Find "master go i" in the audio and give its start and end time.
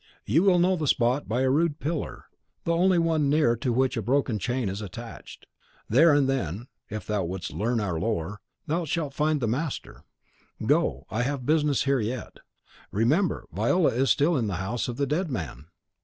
9.47-11.21